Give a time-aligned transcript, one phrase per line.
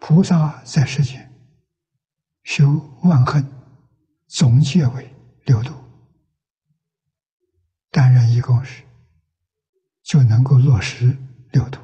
[0.00, 1.30] 菩萨在世间
[2.42, 2.68] 修
[3.02, 3.46] 万恨，
[4.26, 5.72] 总结为六度。
[7.90, 8.82] 担任一共是，
[10.02, 11.16] 就能够落实
[11.52, 11.78] 六度。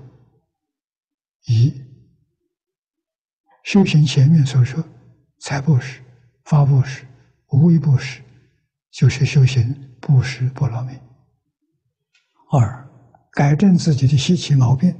[1.46, 1.72] 一
[3.64, 4.82] 修行前面所说，
[5.40, 6.00] 财布施、
[6.44, 7.06] 法布施、
[7.48, 8.22] 无为布施，
[8.90, 10.92] 就是修行布施波罗蜜。
[12.50, 12.88] 二
[13.32, 14.96] 改正自己的习气毛病，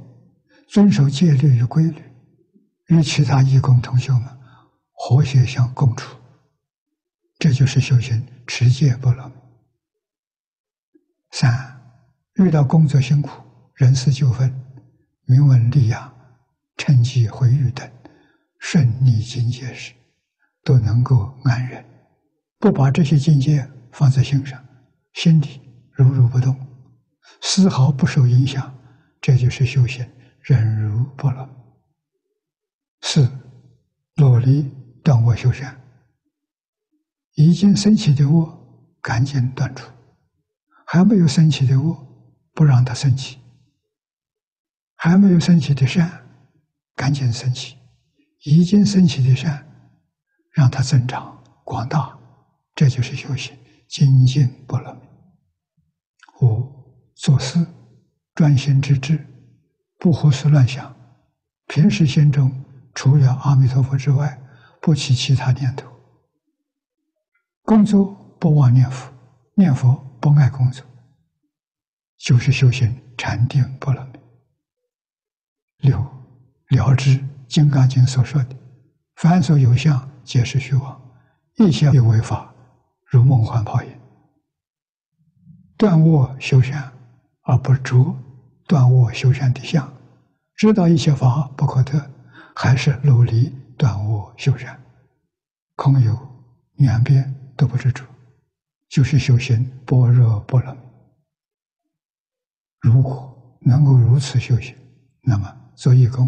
[0.69, 2.01] 遵守戒律与规律，
[2.87, 4.25] 与其他义工同修们
[4.93, 6.17] 和谐相共处，
[7.37, 9.33] 这就是修行持戒波罗蜜。
[11.31, 11.79] 三
[12.35, 13.29] 遇到工作辛苦、
[13.75, 14.53] 人事纠纷、
[15.25, 16.11] 名闻利养、
[16.77, 17.89] 嗔忌毁誉等
[18.59, 19.93] 顺逆境界时，
[20.63, 21.83] 都能够安忍，
[22.57, 24.63] 不把这些境界放在心上，
[25.13, 25.61] 心里
[25.91, 26.55] 如如不动，
[27.41, 28.73] 丝毫不受影响，
[29.19, 30.09] 这就是修行
[30.41, 31.47] 忍辱波罗
[33.09, 33.25] 四
[34.17, 34.69] 努力
[35.01, 35.81] 断恶修善，
[37.35, 38.45] 已经生起的恶
[39.01, 39.89] 赶紧断除。
[40.85, 41.95] 还没有生起的恶，
[42.53, 43.37] 不让它生起；
[44.97, 46.21] 还没有生起的善，
[46.95, 47.77] 赶紧生起；
[48.43, 49.65] 已经生起的善，
[50.51, 52.13] 让它增长广大。
[52.75, 54.99] 这就是修行精进波罗蜜。
[56.41, 56.69] 五
[57.15, 57.65] 做事
[58.35, 59.25] 专心致志，
[59.97, 60.93] 不胡思乱想，
[61.67, 62.51] 平时心中
[62.97, 64.41] 除了阿弥陀佛之外，
[64.81, 65.87] 不起其他念头。
[67.61, 68.05] 工作
[68.39, 69.13] 不忘念佛，
[69.53, 70.03] 念佛。
[70.19, 70.83] 不爱工作，
[72.17, 74.19] 就是修行禅定波罗蜜。
[75.77, 75.99] 六
[76.69, 78.55] 了知《金刚经》所说的
[79.15, 80.99] “凡所有相，皆是虚妄，
[81.57, 82.51] 一切有为法，
[83.05, 83.89] 如梦幻泡影”。
[85.77, 86.91] 断恶修善，
[87.43, 88.17] 而不着
[88.67, 89.87] 断恶修善的相，
[90.55, 92.11] 知道一切法不可得，
[92.59, 94.83] 还是努力断恶修善，
[95.75, 96.17] 空有
[96.77, 98.03] 两边都不知足。
[98.89, 100.79] 就是修行般若波罗蜜。
[102.79, 104.75] 如果能够如此修行，
[105.21, 106.27] 那么做义工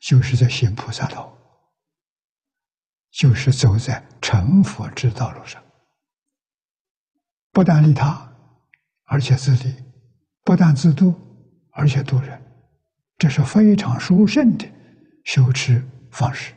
[0.00, 1.30] 就是在行菩萨道，
[3.10, 5.62] 就是走在成佛之道路上。
[7.52, 8.32] 不但利他，
[9.04, 9.70] 而且自利；
[10.44, 11.14] 不但自度，
[11.72, 12.42] 而且度人。
[13.18, 14.66] 这是非常殊胜的
[15.26, 16.55] 修持方式。